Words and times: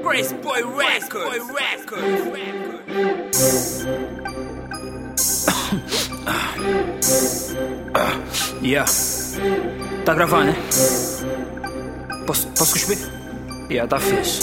Grace 0.00 0.32
Boy 0.34 0.62
Records. 0.62 1.10
Boy 1.10 1.40
yeah. 8.62 8.88
Tá 10.04 10.14
gravando, 10.14 10.52
né? 10.52 10.56
Posso, 12.28 12.46
posso 12.46 12.72
cuspir? 12.74 12.98
Yeah, 13.68 13.88
tá 13.88 13.98
fixe. 13.98 14.40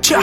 Tchau. 0.00 0.22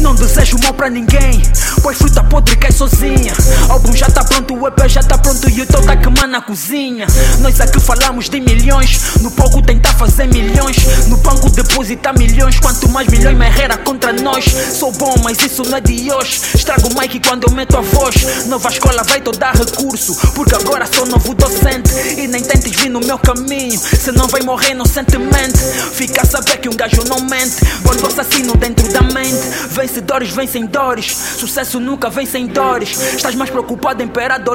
Não 0.00 0.14
desejo 0.14 0.58
mal 0.62 0.74
pra 0.74 0.88
ninguém, 0.88 1.42
pois 1.82 1.98
fruta 1.98 2.22
podre 2.22 2.56
cai 2.56 2.70
sozinha. 2.70 3.32
Álbum 3.68 3.92
já 3.92 4.06
tá 4.06 4.22
EP 4.68 4.88
já 4.88 5.02
tá 5.02 5.16
pronto 5.16 5.48
e 5.48 5.62
o 5.62 5.66
teu 5.66 5.82
tá 5.82 5.96
queimando 5.96 6.28
na 6.28 6.42
cozinha. 6.42 7.06
Nós 7.40 7.60
aqui 7.60 7.80
falamos 7.80 8.28
de 8.28 8.40
milhões, 8.40 9.18
no 9.22 9.30
palco 9.30 9.62
tentar 9.62 9.94
fazer 9.94 10.26
milhões. 10.26 11.06
No 11.08 11.16
banco 11.18 11.50
depositar 11.50 12.16
milhões, 12.18 12.60
quanto 12.60 12.88
mais 12.88 13.08
milhões, 13.08 13.36
mais 13.36 13.54
rera 13.54 13.76
contra 13.78 14.12
nós. 14.12 14.44
Sou 14.44 14.92
bom, 14.92 15.14
mas 15.22 15.38
isso 15.38 15.62
não 15.64 15.78
é 15.78 15.80
de 15.80 16.12
hoje. 16.12 16.40
Estrago 16.54 16.88
o 16.88 17.00
mic 17.00 17.18
quando 17.26 17.44
eu 17.44 17.54
meto 17.54 17.76
a 17.76 17.80
voz. 17.80 18.46
Nova 18.46 18.68
escola 18.68 19.02
vai 19.04 19.20
te 19.20 19.30
dar 19.38 19.54
recurso, 19.54 20.14
porque 20.34 20.54
agora 20.54 20.86
sou 20.86 21.06
novo 21.06 21.34
docente. 21.34 21.90
E 22.18 22.26
nem 22.26 22.42
tentes 22.42 22.72
vir 22.72 22.90
no 22.90 23.00
meu 23.00 23.18
caminho, 23.18 23.78
se 23.78 24.12
não 24.12 24.28
vai 24.28 24.42
morrer 24.42 24.72
inocentemente. 24.72 25.58
Fica 25.92 26.22
a 26.22 26.26
saber 26.26 26.58
que 26.58 26.68
um 26.68 26.76
gajo 26.76 27.02
não 27.08 27.20
mente, 27.20 27.56
quando 27.82 28.06
assassino 28.06 28.54
dentro 28.56 28.86
da 28.92 29.02
mente. 29.02 29.38
Vencedores 29.70 30.30
vencem 30.30 30.66
dores, 30.66 31.16
sucesso 31.38 31.80
nunca 31.80 32.10
vem 32.10 32.26
sem 32.26 32.46
dores. 32.46 32.98
Estás 33.14 33.34
mais 33.34 33.50
preocupado 33.50 34.02
em 34.02 34.08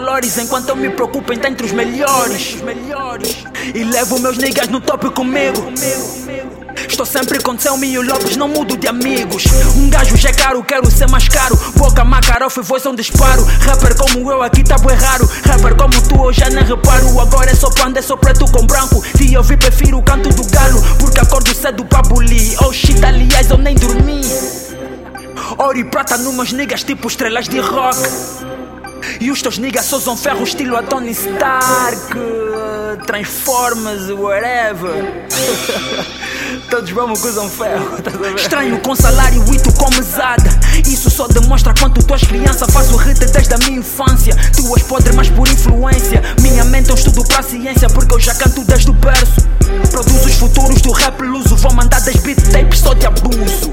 dolores, 0.03 0.38
enquanto 0.38 0.67
eu 0.67 0.75
me 0.75 0.89
preocupo 0.89 1.31
em 1.31 1.38
estar 1.38 1.49
entre 1.49 1.66
os 1.66 1.71
melhores. 1.71 2.57
E 3.73 3.84
levo 3.85 4.20
meus 4.20 4.38
niggas 4.38 4.67
no 4.67 4.81
top 4.81 5.09
comigo. 5.11 5.72
Estou 6.89 7.05
sempre 7.05 7.41
com 7.41 7.58
Selmi 7.58 7.94
e 7.94 7.97
o 7.97 8.02
Lopes, 8.02 8.36
não 8.36 8.50
mudo 8.50 8.75
de 8.75 8.86
amigos. 8.86 9.45
Um 9.78 9.89
gajo 9.89 10.17
já 10.17 10.30
é 10.30 10.33
caro, 10.33 10.61
quero 10.61 10.91
ser 10.91 11.09
mais 11.09 11.30
caro. 11.30 11.58
Boca, 11.78 12.03
macarofa 12.03 12.59
e 12.59 12.63
voz 12.63 12.86
um 12.86 12.94
disparo. 12.94 13.45
Rapper 13.45 13.95
como 13.95 14.30
eu 14.30 14.41
aqui 14.44 14.61
tá 14.61 14.78
bem 14.78 14.95
raro. 14.97 15.30
Rapper 15.45 15.75
como 15.75 15.94
tu 16.02 16.25
eu 16.25 16.33
já 16.33 16.50
nem 16.50 16.66
reparo. 16.66 17.19
Agora 17.22 17.50
é 17.50 17.56
só 17.56 17.69
panda, 17.69 18.00
é 18.00 18.02
só 18.02 18.17
preto 18.17 18.44
com 18.52 18.66
branco. 18.66 19.02
Se 19.16 19.33
eu 19.33 19.41
vi, 19.41 19.56
prefiro 19.56 20.00
o 20.00 20.03
canto 20.03 20.28
do 20.30 20.45
galo. 20.50 20.83
Porque 21.00 21.22
acordo 21.22 21.56
cedo 21.56 21.85
pra 21.85 22.02
bulir. 22.02 22.61
Oh 22.61 22.73
shit, 22.73 23.03
aliás, 23.06 23.50
eu 23.50 23.58
nem 23.58 23.75
dormi. 23.75 24.22
Ouro 25.58 25.78
e 25.78 25.85
prata 25.85 26.17
numas 26.17 26.52
niggas 26.52 26.83
tipo 26.83 27.08
estrelas 27.08 27.47
de 27.47 27.59
rock. 27.59 28.53
E 29.23 29.31
os 29.31 29.41
teus 29.41 29.57
niggas 29.57 29.85
só 29.85 29.95
usam 29.95 30.17
ferro 30.17 30.43
estilo 30.43 30.75
a 30.75 30.83
Tony 30.83 31.11
Stark. 31.11 32.13
Transformers, 33.05 34.09
whatever. 34.09 35.29
Todos 36.69 36.91
vamos 36.91 37.21
que 37.21 37.29
usam 37.29 37.49
ferro, 37.49 38.01
tá 38.01 38.11
Estranho 38.35 38.77
com 38.81 38.94
salário 38.94 39.41
e 39.53 39.59
tu 39.59 39.71
com 39.75 39.89
mesada. 39.91 40.49
Isso 40.85 41.09
só 41.09 41.25
demonstra 41.29 41.73
quanto 41.79 42.03
tu 42.03 42.13
és 42.13 42.21
criança. 42.25 42.67
Faço 42.67 42.97
rita 42.97 43.25
desde 43.27 43.53
a 43.53 43.57
minha 43.59 43.79
infância. 43.79 44.35
Tu 44.57 44.75
és 44.75 44.83
podre, 44.83 45.13
mas 45.13 45.29
por 45.29 45.47
influência. 45.47 46.21
Minha 46.41 46.66
mente 46.66 46.89
é 46.89 46.91
um 46.91 46.97
estudo 46.97 47.23
pra 47.23 47.41
ciência, 47.41 47.88
porque 47.91 48.13
eu 48.13 48.19
já 48.19 48.35
canto 48.35 48.66
desde 48.66 48.91
o 48.91 48.94
berço. 48.94 49.39
Produzo 49.89 50.27
os 50.27 50.33
futuros 50.33 50.81
do 50.81 50.91
rap 50.91 51.21
luso. 51.21 51.55
Vou 51.55 51.73
mandar 51.73 52.01
10 52.01 52.17
beat 52.17 52.41
tapes 52.51 52.79
só 52.79 52.94
de 52.94 53.05
abuso. 53.05 53.71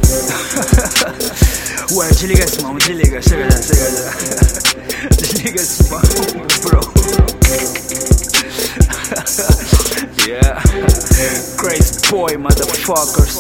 Ué, 1.91 2.07
desliga 2.07 2.45
esse 2.45 2.63
mão, 2.63 2.77
desliga, 2.77 3.21
chega 3.21 3.51
já, 3.51 3.61
chega 3.61 3.91
já. 3.91 4.40
Yeah. 10.31 10.63
Crazy 11.57 11.99
boy, 12.09 12.37
motherfuckers. 12.37 13.37